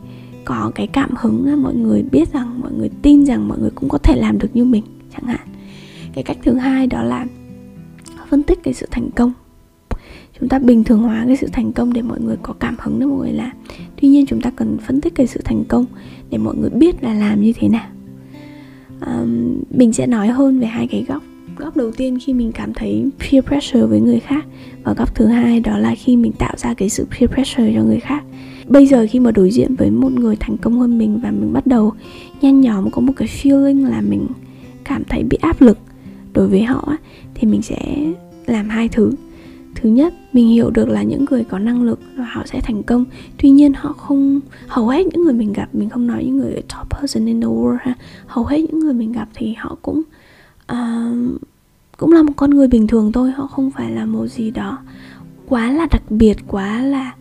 có 0.46 0.72
cái 0.76 0.88
cảm 0.88 1.10
hứng 1.20 1.62
mọi 1.64 1.76
người 1.76 2.04
biết 2.12 2.34
rằng 2.34 2.62
mọi 2.62 2.72
người 2.72 2.90
tin 3.02 3.26
rằng 3.26 3.48
mọi 3.48 3.60
người 3.60 3.72
cũng 3.76 3.90
có 3.90 3.98
thể 3.98 4.16
làm 4.16 4.38
được 4.38 4.50
như 4.54 4.66
mình 4.66 4.84
chẳng 5.14 5.28
hạn. 5.28 5.48
Cái 6.14 6.24
cách 6.24 6.38
thứ 6.44 6.54
hai 6.54 6.88
đó 6.88 7.04
là 7.04 7.26
phân 8.30 8.44
tích 8.44 8.60
cái 8.64 8.74
sự 8.74 8.88
thành 8.92 9.10
công. 9.16 9.34
Chúng 10.40 10.50
ta 10.50 10.60
bình 10.60 10.84
thường 10.84 11.00
hóa 11.00 11.24
cái 11.28 11.38
sự 11.38 11.48
thành 11.54 11.74
công 11.74 11.94
để 11.94 12.02
mọi 12.02 12.22
người 12.22 12.38
có 12.44 12.54
cảm 12.54 12.76
hứng 12.80 13.00
để 13.00 13.06
mọi 13.06 13.18
người 13.18 13.34
làm. 13.34 13.52
Tuy 14.02 14.08
nhiên 14.08 14.26
chúng 14.26 14.42
ta 14.42 14.52
cần 14.56 14.78
phân 14.78 15.02
tích 15.02 15.16
cái 15.16 15.28
sự 15.28 15.42
thành 15.46 15.64
công 15.68 15.86
để 16.30 16.38
mọi 16.38 16.56
người 16.56 16.70
biết 16.70 17.04
là 17.04 17.14
làm 17.14 17.42
như 17.42 17.54
thế 17.56 17.70
nào. 17.70 17.88
Um, 19.06 19.58
mình 19.72 19.94
sẽ 19.94 20.08
nói 20.08 20.28
hơn 20.28 20.60
về 20.60 20.68
hai 20.68 20.88
cái 20.88 21.06
góc. 21.08 21.24
Góc 21.58 21.78
đầu 21.78 21.92
tiên 21.92 22.18
khi 22.22 22.34
mình 22.34 22.52
cảm 22.52 22.74
thấy 22.74 23.06
peer 23.20 23.46
pressure 23.46 23.86
với 23.86 24.02
người 24.02 24.20
khác 24.20 24.46
và 24.84 24.94
góc 24.94 25.16
thứ 25.16 25.26
hai 25.26 25.60
đó 25.60 25.78
là 25.78 25.96
khi 25.96 26.16
mình 26.16 26.32
tạo 26.32 26.54
ra 26.58 26.74
cái 26.74 26.90
sự 26.90 27.08
peer 27.12 27.32
pressure 27.32 27.74
cho 27.76 27.84
người 27.84 28.00
khác 28.00 28.24
bây 28.70 28.88
giờ 28.88 29.06
khi 29.10 29.20
mà 29.20 29.32
đối 29.32 29.52
diện 29.52 29.76
với 29.76 29.92
một 29.92 30.12
người 30.12 30.36
thành 30.40 30.58
công 30.58 30.80
hơn 30.80 30.98
mình 30.98 31.20
và 31.24 31.32
mình 31.32 31.54
bắt 31.54 31.68
đầu 31.68 31.94
nhen 32.42 32.62
nhóm 32.62 32.92
có 32.92 33.02
một 33.02 33.14
cái 33.16 33.28
feeling 33.28 33.90
là 33.90 34.02
mình 34.02 34.28
cảm 34.84 35.04
thấy 35.04 35.24
bị 35.24 35.38
áp 35.42 35.62
lực 35.62 35.78
đối 36.34 36.48
với 36.48 36.64
họ 36.64 36.98
thì 37.36 37.48
mình 37.48 37.62
sẽ 37.62 38.12
làm 38.46 38.70
hai 38.70 38.90
thứ. 38.90 39.12
Thứ 39.76 39.90
nhất 39.90 40.14
mình 40.34 40.48
hiểu 40.48 40.70
được 40.70 40.90
là 40.90 41.04
những 41.04 41.26
người 41.30 41.44
có 41.44 41.60
năng 41.60 41.84
lực 41.84 42.00
và 42.16 42.24
họ 42.24 42.44
sẽ 42.46 42.62
thành 42.64 42.84
công. 42.84 43.06
Tuy 43.38 43.50
nhiên 43.50 43.74
họ 43.74 43.94
không 43.94 44.40
hầu 44.68 44.88
hết 44.88 45.06
những 45.08 45.24
người 45.24 45.34
mình 45.34 45.54
gặp 45.54 45.70
mình 45.74 45.90
không 45.90 46.08
nói 46.08 46.24
những 46.26 46.38
người 46.38 46.54
top 46.54 46.90
person 46.90 47.26
in 47.26 47.42
the 47.42 47.48
world 47.48 47.78
ha 47.82 47.94
hầu 48.28 48.46
hết 48.46 48.58
những 48.62 48.80
người 48.80 48.94
mình 48.94 49.12
gặp 49.12 49.28
thì 49.34 49.54
họ 49.54 49.78
cũng 49.82 50.02
uh, 50.72 51.42
cũng 51.98 52.12
là 52.12 52.24
một 52.24 52.34
con 52.36 52.50
người 52.50 52.68
bình 52.68 52.88
thường 52.88 53.12
thôi 53.12 53.32
họ 53.32 53.48
không 53.48 53.72
phải 53.72 53.92
là 53.92 54.06
một 54.06 54.28
gì 54.28 54.52
đó 54.52 54.78
quá 55.48 55.72
là 55.72 55.88
đặc 55.92 56.04
biệt 56.10 56.38
quá 56.48 56.82
là 56.82 57.14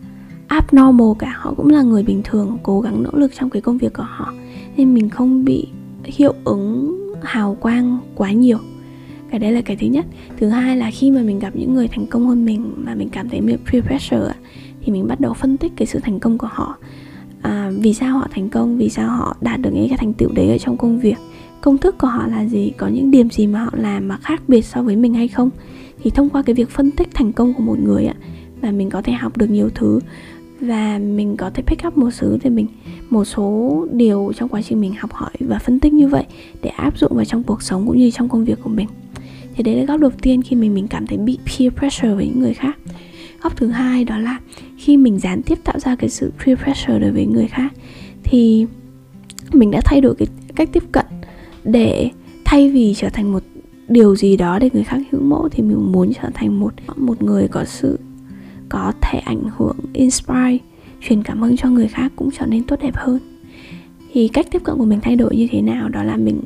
abnormal 0.49 1.07
cả. 1.19 1.33
Họ 1.37 1.53
cũng 1.57 1.69
là 1.69 1.81
người 1.81 2.03
bình 2.03 2.21
thường 2.23 2.57
cố 2.63 2.81
gắng 2.81 3.03
nỗ 3.03 3.11
lực 3.13 3.31
trong 3.39 3.49
cái 3.49 3.61
công 3.61 3.77
việc 3.77 3.93
của 3.93 4.05
họ. 4.09 4.33
Nên 4.77 4.93
mình 4.93 5.09
không 5.09 5.45
bị 5.45 5.67
hiệu 6.03 6.33
ứng 6.45 6.97
hào 7.21 7.57
quang 7.59 7.97
quá 8.15 8.31
nhiều. 8.31 8.57
Cái 9.31 9.39
đấy 9.39 9.51
là 9.51 9.61
cái 9.61 9.77
thứ 9.77 9.87
nhất. 9.87 10.05
Thứ 10.37 10.49
hai 10.49 10.77
là 10.77 10.91
khi 10.91 11.11
mà 11.11 11.21
mình 11.21 11.39
gặp 11.39 11.55
những 11.55 11.73
người 11.73 11.87
thành 11.87 12.05
công 12.05 12.27
hơn 12.27 12.45
mình 12.45 12.73
mà 12.77 12.95
mình 12.95 13.09
cảm 13.09 13.29
thấy 13.29 13.41
peer 13.41 13.83
pressure 13.85 14.33
thì 14.81 14.91
mình 14.91 15.07
bắt 15.07 15.19
đầu 15.19 15.33
phân 15.33 15.57
tích 15.57 15.71
cái 15.75 15.85
sự 15.85 15.99
thành 15.99 16.19
công 16.19 16.37
của 16.37 16.49
họ. 16.51 16.77
À, 17.41 17.71
vì 17.79 17.93
sao 17.93 18.17
họ 18.17 18.27
thành 18.31 18.49
công? 18.49 18.77
Vì 18.77 18.89
sao 18.89 19.09
họ 19.09 19.35
đạt 19.41 19.61
được 19.61 19.69
những 19.73 19.89
cái 19.89 19.97
thành 19.97 20.13
tựu 20.13 20.31
đấy 20.31 20.49
ở 20.49 20.57
trong 20.57 20.77
công 20.77 20.99
việc? 20.99 21.17
Công 21.61 21.77
thức 21.77 21.97
của 21.97 22.07
họ 22.07 22.27
là 22.27 22.45
gì? 22.45 22.71
Có 22.77 22.87
những 22.87 23.11
điểm 23.11 23.29
gì 23.29 23.47
mà 23.47 23.63
họ 23.63 23.71
làm 23.73 24.07
mà 24.07 24.17
khác 24.17 24.41
biệt 24.47 24.65
so 24.65 24.81
với 24.83 24.95
mình 24.95 25.13
hay 25.13 25.27
không? 25.27 25.49
Thì 26.03 26.09
thông 26.09 26.29
qua 26.29 26.41
cái 26.41 26.53
việc 26.53 26.69
phân 26.69 26.91
tích 26.91 27.07
thành 27.13 27.33
công 27.33 27.53
của 27.53 27.63
một 27.63 27.79
người 27.79 28.05
ạ 28.05 28.15
và 28.61 28.71
mình 28.71 28.89
có 28.89 29.01
thể 29.01 29.13
học 29.13 29.37
được 29.37 29.49
nhiều 29.49 29.69
thứ 29.75 29.99
và 30.59 30.99
mình 30.99 31.37
có 31.37 31.49
thể 31.49 31.63
pick 31.63 31.87
up 31.87 31.97
một 31.97 32.11
số 32.11 32.37
để 32.43 32.49
mình, 32.49 32.67
một 33.09 33.25
số 33.25 33.87
điều 33.91 34.31
trong 34.35 34.49
quá 34.49 34.61
trình 34.61 34.81
mình 34.81 34.93
học 34.99 35.13
hỏi 35.13 35.31
và 35.39 35.59
phân 35.59 35.79
tích 35.79 35.93
như 35.93 36.07
vậy 36.07 36.23
để 36.61 36.69
áp 36.69 36.97
dụng 36.97 37.15
vào 37.15 37.25
trong 37.25 37.43
cuộc 37.43 37.61
sống 37.61 37.87
cũng 37.87 37.97
như 37.97 38.11
trong 38.11 38.29
công 38.29 38.45
việc 38.45 38.59
của 38.63 38.69
mình. 38.69 38.87
Thì 39.55 39.63
đấy 39.63 39.75
là 39.75 39.83
góc 39.83 39.99
đầu 39.99 40.11
tiên 40.21 40.41
khi 40.41 40.55
mình 40.55 40.73
mình 40.73 40.87
cảm 40.87 41.07
thấy 41.07 41.17
bị 41.17 41.37
peer 41.45 41.73
pressure 41.73 42.13
với 42.13 42.25
những 42.25 42.39
người 42.39 42.53
khác. 42.53 42.77
Góc 43.43 43.57
thứ 43.57 43.67
hai 43.67 44.05
đó 44.05 44.17
là 44.17 44.39
khi 44.77 44.97
mình 44.97 45.19
gián 45.19 45.41
tiếp 45.43 45.57
tạo 45.63 45.79
ra 45.79 45.95
cái 45.95 46.09
sự 46.09 46.31
peer 46.45 46.59
pressure 46.59 46.99
đối 46.99 47.11
với 47.11 47.25
người 47.25 47.47
khác, 47.47 47.73
thì 48.23 48.65
mình 49.53 49.71
đã 49.71 49.81
thay 49.85 50.01
đổi 50.01 50.15
cái 50.15 50.27
cách 50.55 50.69
tiếp 50.71 50.83
cận 50.91 51.05
để 51.63 52.09
thay 52.45 52.69
vì 52.69 52.93
trở 52.93 53.09
thành 53.09 53.31
một 53.31 53.43
điều 53.87 54.15
gì 54.15 54.37
đó 54.37 54.59
để 54.59 54.69
người 54.73 54.83
khác 54.83 55.01
hữu 55.11 55.21
mộ 55.21 55.47
thì 55.51 55.63
mình 55.63 55.91
muốn 55.91 56.13
trở 56.13 56.29
thành 56.33 56.59
một 56.59 56.73
một 56.95 57.23
người 57.23 57.47
có 57.47 57.65
sự 57.65 57.99
có 58.69 58.93
thể 59.01 59.19
ảnh 59.19 59.43
hưởng 59.57 59.77
inspire 59.93 60.57
truyền 61.01 61.23
cảm 61.23 61.41
hứng 61.41 61.57
cho 61.57 61.69
người 61.69 61.87
khác 61.87 62.11
cũng 62.15 62.29
trở 62.31 62.45
nên 62.45 62.63
tốt 62.63 62.75
đẹp 62.81 62.95
hơn. 62.95 63.19
Thì 64.13 64.27
cách 64.27 64.47
tiếp 64.51 64.61
cận 64.63 64.77
của 64.77 64.85
mình 64.85 64.99
thay 65.01 65.15
đổi 65.15 65.35
như 65.35 65.47
thế 65.51 65.61
nào 65.61 65.89
đó 65.89 66.03
là 66.03 66.17
mình 66.17 66.41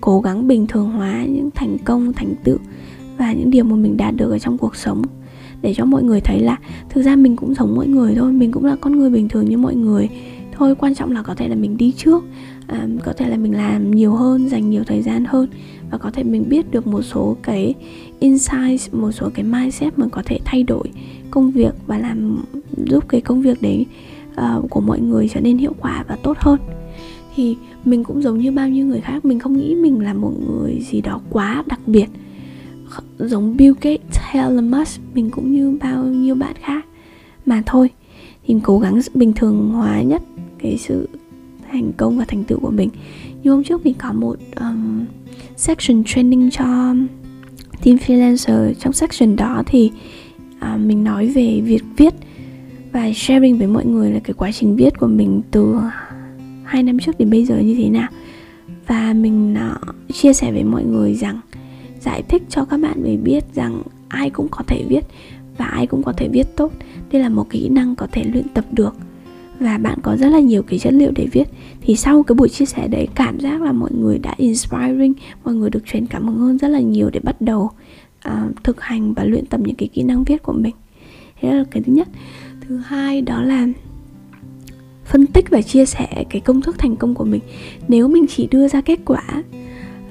cố 0.00 0.20
gắng 0.20 0.48
bình 0.48 0.66
thường 0.66 0.90
hóa 0.90 1.24
những 1.24 1.50
thành 1.54 1.76
công 1.84 2.12
thành 2.12 2.34
tựu 2.44 2.58
và 3.18 3.32
những 3.32 3.50
điều 3.50 3.64
mà 3.64 3.76
mình 3.76 3.96
đạt 3.96 4.16
được 4.16 4.30
ở 4.30 4.38
trong 4.38 4.58
cuộc 4.58 4.76
sống 4.76 5.02
để 5.62 5.74
cho 5.74 5.84
mọi 5.84 6.02
người 6.02 6.20
thấy 6.20 6.40
là 6.40 6.56
thực 6.88 7.02
ra 7.02 7.16
mình 7.16 7.36
cũng 7.36 7.54
giống 7.54 7.74
mọi 7.74 7.86
người 7.86 8.14
thôi 8.14 8.32
mình 8.32 8.52
cũng 8.52 8.64
là 8.64 8.76
con 8.76 8.98
người 8.98 9.10
bình 9.10 9.28
thường 9.28 9.44
như 9.48 9.58
mọi 9.58 9.74
người. 9.74 10.08
Thôi 10.52 10.74
quan 10.74 10.94
trọng 10.94 11.12
là 11.12 11.22
có 11.22 11.34
thể 11.34 11.48
là 11.48 11.54
mình 11.54 11.76
đi 11.76 11.92
trước 11.96 12.24
à, 12.66 12.86
có 13.04 13.12
thể 13.12 13.28
là 13.28 13.36
mình 13.36 13.56
làm 13.56 13.90
nhiều 13.90 14.14
hơn 14.14 14.48
dành 14.48 14.70
nhiều 14.70 14.84
thời 14.84 15.02
gian 15.02 15.24
hơn 15.24 15.48
và 15.90 15.98
có 15.98 16.10
thể 16.10 16.24
mình 16.24 16.48
biết 16.48 16.70
được 16.70 16.86
một 16.86 17.02
số 17.02 17.36
cái 17.42 17.74
insights 18.20 18.94
một 18.94 19.12
số 19.12 19.30
cái 19.34 19.44
mindset 19.44 19.98
mình 19.98 20.10
có 20.10 20.22
thể 20.26 20.38
thay 20.44 20.62
đổi 20.62 20.90
công 21.30 21.50
việc 21.50 21.74
và 21.86 21.98
làm 21.98 22.44
giúp 22.76 23.08
cái 23.08 23.20
công 23.20 23.42
việc 23.42 23.62
đấy 23.62 23.86
uh, 24.32 24.70
của 24.70 24.80
mọi 24.80 25.00
người 25.00 25.28
trở 25.28 25.40
nên 25.40 25.58
hiệu 25.58 25.72
quả 25.80 26.04
và 26.08 26.16
tốt 26.16 26.36
hơn. 26.40 26.58
Thì 27.34 27.56
mình 27.84 28.04
cũng 28.04 28.22
giống 28.22 28.38
như 28.38 28.52
bao 28.52 28.68
nhiêu 28.68 28.86
người 28.86 29.00
khác 29.00 29.24
mình 29.24 29.38
không 29.38 29.56
nghĩ 29.56 29.74
mình 29.74 30.00
là 30.00 30.14
một 30.14 30.32
người 30.48 30.82
gì 30.90 31.00
đó 31.00 31.20
quá 31.30 31.64
đặc 31.66 31.80
biệt. 31.86 32.06
Giống 33.18 33.56
Bill 33.56 33.74
Gates 33.80 34.18
hay 34.20 34.42
Elon 34.42 34.70
Musk 34.70 35.00
mình 35.14 35.30
cũng 35.30 35.52
như 35.52 35.78
bao 35.80 36.04
nhiêu 36.04 36.34
bạn 36.34 36.54
khác 36.60 36.86
mà 37.46 37.62
thôi. 37.66 37.90
Thì 38.46 38.54
cố 38.62 38.78
gắng 38.78 39.00
bình 39.14 39.32
thường 39.32 39.70
hóa 39.72 40.02
nhất 40.02 40.22
cái 40.58 40.78
sự 40.78 41.08
thành 41.72 41.92
công 41.96 42.18
và 42.18 42.24
thành 42.28 42.44
tựu 42.44 42.60
của 42.60 42.70
mình. 42.70 42.88
Như 43.42 43.50
hôm 43.50 43.64
trước 43.64 43.84
mình 43.84 43.94
có 43.98 44.12
một 44.12 44.36
um, 44.60 45.04
section 45.58 46.04
training 46.04 46.50
cho 46.50 46.64
team 47.84 47.96
freelancer. 47.96 48.74
Trong 48.74 48.92
section 48.92 49.36
đó 49.36 49.62
thì 49.66 49.90
à, 50.60 50.76
mình 50.76 51.04
nói 51.04 51.28
về 51.28 51.60
việc 51.64 51.82
viết 51.96 52.14
và 52.92 53.10
sharing 53.14 53.58
với 53.58 53.66
mọi 53.66 53.86
người 53.86 54.10
là 54.10 54.20
cái 54.24 54.34
quá 54.34 54.52
trình 54.52 54.76
viết 54.76 54.98
của 54.98 55.06
mình 55.06 55.42
từ 55.50 55.78
hai 56.64 56.82
năm 56.82 56.98
trước 56.98 57.18
đến 57.18 57.30
bây 57.30 57.44
giờ 57.44 57.58
như 57.58 57.74
thế 57.74 57.88
nào. 57.88 58.08
Và 58.86 59.12
mình 59.12 59.54
uh, 59.54 60.14
chia 60.14 60.32
sẻ 60.32 60.52
với 60.52 60.64
mọi 60.64 60.84
người 60.84 61.14
rằng 61.14 61.40
giải 62.00 62.22
thích 62.22 62.42
cho 62.48 62.64
các 62.64 62.80
bạn 62.80 63.02
để 63.04 63.16
biết 63.16 63.44
rằng 63.54 63.82
ai 64.08 64.30
cũng 64.30 64.48
có 64.50 64.62
thể 64.66 64.84
viết 64.88 65.04
và 65.56 65.64
ai 65.64 65.86
cũng 65.86 66.02
có 66.02 66.12
thể 66.12 66.28
viết 66.28 66.56
tốt. 66.56 66.72
Đây 67.12 67.22
là 67.22 67.28
một 67.28 67.50
kỹ 67.50 67.68
năng 67.68 67.96
có 67.96 68.06
thể 68.12 68.24
luyện 68.24 68.46
tập 68.54 68.64
được 68.72 68.94
và 69.60 69.78
bạn 69.78 69.98
có 70.02 70.16
rất 70.16 70.28
là 70.28 70.40
nhiều 70.40 70.62
cái 70.62 70.78
chất 70.78 70.92
liệu 70.92 71.10
để 71.14 71.26
viết. 71.32 71.44
Thì 71.80 71.96
sau 71.96 72.22
cái 72.22 72.34
buổi 72.34 72.48
chia 72.48 72.66
sẻ 72.66 72.88
đấy 72.88 73.08
cảm 73.14 73.40
giác 73.40 73.62
là 73.62 73.72
mọi 73.72 73.90
người 73.92 74.18
đã 74.18 74.34
inspiring 74.36 75.12
mọi 75.44 75.54
người 75.54 75.70
được 75.70 75.86
truyền 75.86 76.06
cảm 76.06 76.28
hứng 76.28 76.38
hơn 76.38 76.58
rất 76.58 76.68
là 76.68 76.80
nhiều 76.80 77.10
để 77.10 77.20
bắt 77.20 77.40
đầu 77.40 77.70
uh, 78.28 78.64
thực 78.64 78.80
hành 78.80 79.14
và 79.14 79.24
luyện 79.24 79.46
tập 79.46 79.60
những 79.64 79.76
cái 79.76 79.88
kỹ 79.88 80.02
năng 80.02 80.24
viết 80.24 80.42
của 80.42 80.52
mình. 80.52 80.74
Thế 81.40 81.54
là 81.54 81.64
cái 81.70 81.82
thứ 81.86 81.92
nhất. 81.92 82.08
Thứ 82.68 82.76
hai 82.76 83.22
đó 83.22 83.42
là 83.42 83.68
phân 85.04 85.26
tích 85.26 85.50
và 85.50 85.62
chia 85.62 85.86
sẻ 85.86 86.24
cái 86.30 86.40
công 86.40 86.62
thức 86.62 86.78
thành 86.78 86.96
công 86.96 87.14
của 87.14 87.24
mình. 87.24 87.40
Nếu 87.88 88.08
mình 88.08 88.26
chỉ 88.28 88.48
đưa 88.50 88.68
ra 88.68 88.80
kết 88.80 88.98
quả 89.04 89.42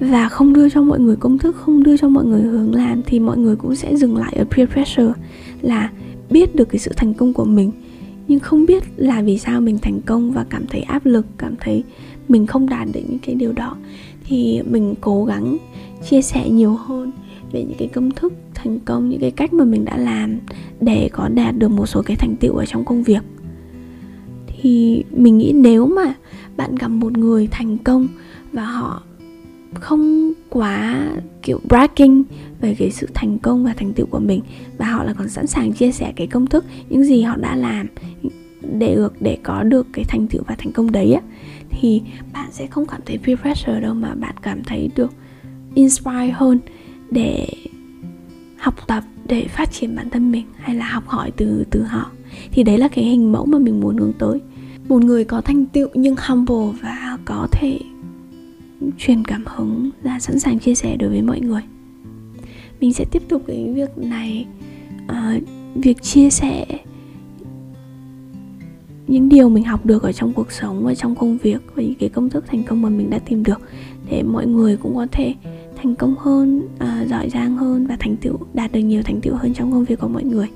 và 0.00 0.28
không 0.28 0.52
đưa 0.52 0.68
cho 0.68 0.82
mọi 0.82 1.00
người 1.00 1.16
công 1.16 1.38
thức 1.38 1.56
không 1.56 1.82
đưa 1.82 1.96
cho 1.96 2.08
mọi 2.08 2.24
người 2.24 2.42
hướng 2.42 2.74
làm 2.74 3.02
thì 3.06 3.20
mọi 3.20 3.38
người 3.38 3.56
cũng 3.56 3.76
sẽ 3.76 3.96
dừng 3.96 4.16
lại 4.16 4.32
ở 4.36 4.44
peer 4.44 4.68
pressure 4.68 5.12
là 5.62 5.90
biết 6.30 6.54
được 6.54 6.68
cái 6.68 6.78
sự 6.78 6.92
thành 6.96 7.14
công 7.14 7.32
của 7.32 7.44
mình 7.44 7.70
nhưng 8.28 8.40
không 8.40 8.66
biết 8.66 8.84
là 8.96 9.22
vì 9.22 9.38
sao 9.38 9.60
mình 9.60 9.78
thành 9.82 10.00
công 10.00 10.32
và 10.32 10.46
cảm 10.50 10.66
thấy 10.66 10.80
áp 10.80 11.06
lực, 11.06 11.26
cảm 11.38 11.54
thấy 11.60 11.84
mình 12.28 12.46
không 12.46 12.68
đạt 12.68 12.88
được 12.92 13.00
những 13.08 13.18
cái 13.18 13.34
điều 13.34 13.52
đó. 13.52 13.76
Thì 14.24 14.62
mình 14.70 14.94
cố 15.00 15.24
gắng 15.24 15.56
chia 16.08 16.22
sẻ 16.22 16.50
nhiều 16.50 16.74
hơn 16.74 17.12
về 17.52 17.64
những 17.64 17.78
cái 17.78 17.88
công 17.88 18.10
thức 18.10 18.32
thành 18.54 18.78
công, 18.80 19.08
những 19.08 19.20
cái 19.20 19.30
cách 19.30 19.52
mà 19.52 19.64
mình 19.64 19.84
đã 19.84 19.96
làm 19.96 20.38
để 20.80 21.08
có 21.12 21.28
đạt 21.28 21.58
được 21.58 21.68
một 21.68 21.86
số 21.86 22.02
cái 22.02 22.16
thành 22.16 22.36
tựu 22.36 22.54
ở 22.54 22.66
trong 22.66 22.84
công 22.84 23.02
việc. 23.02 23.22
Thì 24.46 25.04
mình 25.10 25.38
nghĩ 25.38 25.52
nếu 25.54 25.86
mà 25.86 26.14
bạn 26.56 26.74
gặp 26.74 26.88
một 26.88 27.18
người 27.18 27.48
thành 27.50 27.78
công 27.78 28.08
và 28.52 28.64
họ 28.64 29.02
không 29.74 30.32
quá, 30.50 31.06
kiểu, 31.42 31.60
bragging 31.68 32.24
về 32.60 32.74
cái 32.78 32.90
sự 32.90 33.08
thành 33.14 33.38
công 33.38 33.64
và 33.64 33.74
thành 33.76 33.92
tựu 33.92 34.06
của 34.06 34.18
mình. 34.18 34.40
Và 34.78 34.86
họ 34.86 35.04
là 35.04 35.14
còn 35.14 35.28
sẵn 35.28 35.46
sàng 35.46 35.72
chia 35.72 35.92
sẻ 35.92 36.12
cái 36.16 36.26
công 36.26 36.46
thức, 36.46 36.64
những 36.88 37.04
gì 37.04 37.22
họ 37.22 37.36
đã 37.36 37.56
làm 37.56 37.86
để 38.78 38.94
được, 38.94 39.22
để 39.22 39.38
có 39.42 39.62
được 39.62 39.86
cái 39.92 40.04
thành 40.04 40.26
tựu 40.26 40.42
và 40.46 40.54
thành 40.58 40.72
công 40.72 40.92
đấy 40.92 41.12
á. 41.12 41.20
Thì 41.70 42.02
bạn 42.32 42.48
sẽ 42.52 42.66
không 42.66 42.86
cảm 42.86 43.00
thấy 43.06 43.18
peer 43.18 43.38
pressure 43.38 43.80
đâu 43.80 43.94
mà 43.94 44.14
bạn 44.14 44.34
cảm 44.42 44.64
thấy 44.64 44.90
được 44.96 45.12
inspire 45.74 46.30
hơn 46.34 46.58
để 47.10 47.48
học 48.58 48.74
tập, 48.86 49.04
để 49.26 49.46
phát 49.48 49.72
triển 49.72 49.96
bản 49.96 50.10
thân 50.10 50.32
mình 50.32 50.46
hay 50.56 50.76
là 50.76 50.88
học 50.88 51.06
hỏi 51.06 51.30
từ 51.36 51.64
từ 51.70 51.82
họ. 51.82 52.10
Thì 52.52 52.62
đấy 52.62 52.78
là 52.78 52.88
cái 52.88 53.04
hình 53.04 53.32
mẫu 53.32 53.46
mà 53.46 53.58
mình 53.58 53.80
muốn 53.80 53.96
hướng 53.96 54.12
tới. 54.18 54.40
Một 54.88 55.04
người 55.04 55.24
có 55.24 55.40
thành 55.40 55.66
tựu 55.66 55.88
nhưng 55.94 56.14
humble 56.26 56.80
và 56.82 57.18
có 57.24 57.48
thể 57.52 57.78
truyền 58.98 59.24
cảm 59.24 59.44
hứng 59.46 59.90
ra 60.02 60.18
sẵn 60.20 60.38
sàng 60.38 60.58
chia 60.58 60.74
sẻ 60.74 60.96
đối 60.96 61.10
với 61.10 61.22
mọi 61.22 61.40
người. 61.40 61.62
Mình 62.80 62.92
sẽ 62.92 63.04
tiếp 63.10 63.22
tục 63.28 63.42
cái 63.46 63.72
việc 63.74 63.98
này 63.98 64.46
uh, 65.04 65.42
việc 65.74 66.02
chia 66.02 66.30
sẻ 66.30 66.66
những 69.06 69.28
điều 69.28 69.48
mình 69.48 69.64
học 69.64 69.86
được 69.86 70.02
ở 70.02 70.12
trong 70.12 70.32
cuộc 70.32 70.52
sống 70.52 70.84
và 70.84 70.94
trong 70.94 71.14
công 71.14 71.38
việc 71.38 71.62
và 71.74 71.82
những 71.82 71.94
cái 71.94 72.08
công 72.08 72.30
thức 72.30 72.44
thành 72.46 72.62
công 72.62 72.82
mà 72.82 72.88
mình 72.88 73.10
đã 73.10 73.18
tìm 73.18 73.42
được 73.42 73.60
để 74.10 74.22
mọi 74.22 74.46
người 74.46 74.76
cũng 74.76 74.94
có 74.96 75.06
thể 75.12 75.34
thành 75.76 75.94
công 75.94 76.14
hơn 76.18 76.62
uh, 76.74 77.08
giỏi 77.08 77.30
giang 77.30 77.56
hơn 77.56 77.86
và 77.86 77.96
thành 78.00 78.16
tựu 78.16 78.38
đạt 78.54 78.72
được 78.72 78.80
nhiều 78.80 79.02
thành 79.02 79.20
tựu 79.20 79.34
hơn 79.34 79.54
trong 79.54 79.72
công 79.72 79.84
việc 79.84 80.00
của 80.00 80.08
mọi 80.08 80.24
người. 80.24 80.48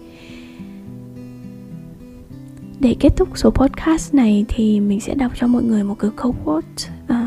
Để 2.80 2.96
kết 3.00 3.16
thúc 3.16 3.28
số 3.38 3.50
podcast 3.50 4.14
này 4.14 4.44
thì 4.48 4.80
mình 4.80 5.00
sẽ 5.00 5.14
đọc 5.14 5.32
cho 5.34 5.46
mọi 5.46 5.62
người 5.62 5.84
một 5.84 5.98
cái 5.98 6.10
câu 6.16 6.34
quote 6.44 6.66
uh, 7.04 7.21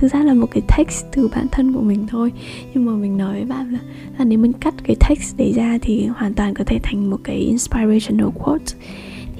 thực 0.00 0.12
ra 0.12 0.22
là 0.22 0.34
một 0.34 0.46
cái 0.50 0.62
text 0.76 1.04
từ 1.12 1.28
bản 1.28 1.46
thân 1.52 1.72
của 1.72 1.80
mình 1.80 2.06
thôi. 2.08 2.32
Nhưng 2.74 2.84
mà 2.84 2.92
mình 2.92 3.16
nói 3.16 3.34
với 3.34 3.44
bạn 3.44 3.72
là, 3.72 3.78
là 4.18 4.24
nếu 4.24 4.38
mình 4.38 4.52
cắt 4.52 4.74
cái 4.84 4.96
text 5.08 5.36
đấy 5.36 5.52
ra 5.52 5.78
thì 5.82 6.06
hoàn 6.06 6.34
toàn 6.34 6.54
có 6.54 6.64
thể 6.64 6.78
thành 6.82 7.10
một 7.10 7.20
cái 7.24 7.36
inspirational 7.36 8.28
quote. 8.34 8.64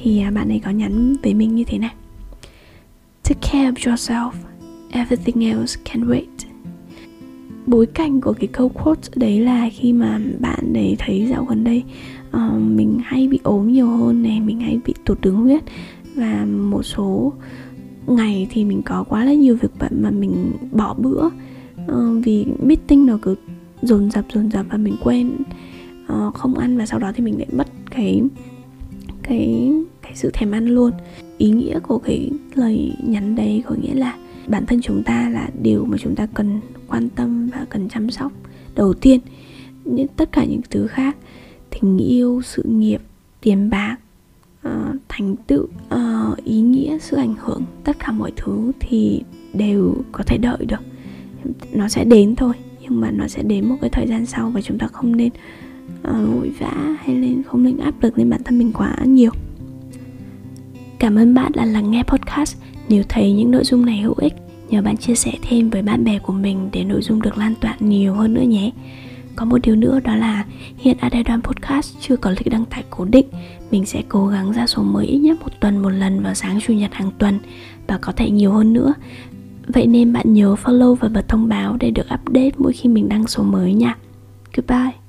Thì 0.03 0.21
à, 0.21 0.31
bạn 0.31 0.49
ấy 0.49 0.61
có 0.65 0.71
nhắn 0.71 1.17
với 1.23 1.35
mình 1.35 1.55
như 1.55 1.65
thế 1.65 1.79
này. 1.79 1.95
Take 3.25 3.41
care 3.53 3.71
of 3.71 3.75
yourself. 3.75 4.31
Everything 4.91 5.45
else 5.45 5.81
can 5.85 6.05
wait. 6.09 6.47
Bối 7.67 7.87
cảnh 7.87 8.21
của 8.21 8.33
cái 8.33 8.47
câu 8.47 8.69
quote 8.69 9.09
đấy 9.15 9.41
là 9.41 9.69
khi 9.73 9.93
mà 9.93 10.21
bạn 10.41 10.73
đấy 10.73 10.97
thấy 10.99 11.27
dạo 11.31 11.45
gần 11.45 11.65
đây 11.65 11.83
uh, 12.37 12.61
mình 12.61 13.01
hay 13.05 13.29
bị 13.29 13.41
ốm 13.43 13.73
nhiều 13.73 13.87
hơn 13.87 14.23
này 14.23 14.41
mình 14.41 14.61
hay 14.61 14.81
bị 14.87 14.95
tụt 15.05 15.21
đường 15.21 15.37
huyết 15.37 15.63
và 16.15 16.45
một 16.45 16.83
số 16.83 17.33
ngày 18.11 18.47
thì 18.51 18.65
mình 18.65 18.83
có 18.83 19.05
quá 19.05 19.25
là 19.25 19.33
nhiều 19.33 19.57
việc 19.57 19.71
bận 19.79 20.03
mà 20.03 20.11
mình 20.11 20.53
bỏ 20.73 20.95
bữa. 20.95 21.27
Uh, 21.93 22.25
vì 22.25 22.47
meeting 22.63 23.07
nó 23.07 23.19
cứ 23.23 23.35
dồn 23.83 24.11
dập 24.11 24.25
dồn 24.35 24.51
dập 24.51 24.67
và 24.71 24.77
mình 24.77 24.97
quên. 25.01 25.33
Uh, 26.13 26.35
không 26.35 26.55
ăn 26.55 26.79
và 26.79 26.87
sau 26.87 26.99
đó 26.99 27.13
thì 27.17 27.25
mình 27.25 27.39
lại 27.39 27.49
mất 27.53 27.69
cái 27.91 28.23
cái 29.23 29.73
cái 30.03 30.13
sự 30.15 30.31
thèm 30.33 30.53
ăn 30.53 30.67
luôn. 30.67 30.91
Ý 31.39 31.51
nghĩa 31.51 31.81
của 31.81 31.99
cái 31.99 32.31
lời 32.55 32.93
nhắn 33.07 33.35
đấy 33.35 33.63
có 33.67 33.75
nghĩa 33.83 33.95
là 33.95 34.17
bản 34.47 34.67
thân 34.67 34.81
chúng 34.81 35.03
ta 35.03 35.29
là 35.29 35.49
điều 35.63 35.85
mà 35.85 35.97
chúng 35.99 36.15
ta 36.15 36.27
cần 36.35 36.61
quan 36.89 37.09
tâm 37.09 37.49
và 37.49 37.67
cần 37.69 37.89
chăm 37.89 38.11
sóc 38.11 38.33
đầu 38.75 38.95
tiên. 38.95 39.21
Những 39.85 40.09
tất 40.17 40.33
cả 40.33 40.45
những 40.45 40.61
thứ 40.71 40.87
khác 40.87 41.17
tình 41.71 41.99
yêu 41.99 42.43
sự 42.45 42.63
nghiệp 42.63 43.01
tiền 43.41 43.71
bạc 43.71 43.97
uh, 44.69 44.97
thành 45.09 45.37
tựu 45.37 45.63
uh, 45.95 46.45
ý 46.45 46.61
nghĩa 46.61 46.99
sự 46.99 47.17
ảnh 47.17 47.35
hưởng 47.39 47.63
tất 47.85 47.99
cả 47.99 48.13
mọi 48.13 48.33
thứ 48.37 48.73
thì 48.81 49.23
đều 49.55 49.95
có 50.13 50.25
thể 50.27 50.39
đợi 50.39 50.65
được. 50.67 50.81
Nó 51.73 51.89
sẽ 51.89 52.05
đến 52.05 52.37
thôi 52.37 52.55
nhưng 52.81 53.01
mà 53.01 53.11
nó 53.11 53.29
sẽ 53.29 53.43
đến 53.43 53.69
một 53.69 53.77
cái 53.81 53.91
thời 53.91 54.07
gian 54.07 54.27
sau 54.27 54.51
và 54.51 54.61
chúng 54.61 54.79
ta 54.79 54.87
không 54.87 55.17
nên 55.17 55.31
uh, 56.09 56.35
vội 56.35 56.53
vã 56.59 56.97
hay 57.01 57.17
lên 57.17 57.43
không 57.43 57.63
nên 57.63 57.77
áp 57.77 57.95
lực 58.03 58.19
lên 58.19 58.31
bản 58.31 58.43
thân 58.45 58.59
mình 58.59 58.73
quá 58.73 58.97
nhiều. 59.05 59.31
Cảm 60.99 61.17
ơn 61.17 61.35
bạn 61.35 61.53
đã 61.55 61.65
lắng 61.65 61.91
nghe 61.91 62.03
podcast. 62.03 62.57
Nếu 62.89 63.03
thấy 63.09 63.33
những 63.33 63.51
nội 63.51 63.65
dung 63.65 63.87
này 63.87 64.01
hữu 64.01 64.15
ích 64.17 64.35
nhờ 64.69 64.83
bạn 64.83 64.97
chia 64.97 65.15
sẻ 65.15 65.33
thêm 65.43 65.71
với 65.71 65.83
bạn 65.83 66.05
bè 66.05 66.19
của 66.19 66.33
mình 66.33 66.69
để 66.73 66.85
nội 66.85 67.03
dung 67.03 67.23
được 67.23 67.39
lan 67.39 67.55
tỏa 67.61 67.77
nhiều 67.81 68.15
hơn 68.15 68.35
nữa 68.35 68.43
nhé 68.43 68.71
có 69.41 69.47
một 69.47 69.59
điều 69.63 69.77
nữa 69.77 70.01
đó 70.05 70.15
là 70.15 70.45
hiện 70.79 70.97
Adedon 71.01 71.43
Podcast 71.43 71.97
chưa 72.01 72.17
có 72.17 72.31
lịch 72.31 72.51
đăng 72.51 72.65
tải 72.65 72.85
cố 72.91 73.05
định. 73.05 73.27
Mình 73.71 73.87
sẽ 73.87 74.03
cố 74.09 74.27
gắng 74.27 74.53
ra 74.53 74.67
số 74.67 74.83
mới 74.83 75.07
ít 75.07 75.19
nhất 75.19 75.41
một 75.41 75.61
tuần 75.61 75.79
một 75.79 75.91
lần 75.91 76.23
vào 76.23 76.35
sáng 76.35 76.61
chủ 76.61 76.73
nhật 76.73 76.95
hàng 76.95 77.11
tuần 77.19 77.39
Và 77.87 77.99
có 77.99 78.13
thể 78.13 78.31
nhiều 78.31 78.53
hơn 78.53 78.73
nữa. 78.73 78.95
Vậy 79.67 79.87
nên 79.87 80.13
bạn 80.13 80.33
nhớ 80.33 80.57
follow 80.65 80.95
và 80.95 81.09
bật 81.09 81.29
thông 81.29 81.49
báo 81.49 81.77
để 81.81 81.91
được 81.91 82.07
update 82.15 82.51
mỗi 82.59 82.73
khi 82.73 82.89
mình 82.89 83.09
đăng 83.09 83.27
số 83.27 83.43
mới 83.43 83.75
nha. 83.75 83.97
Goodbye. 84.57 85.00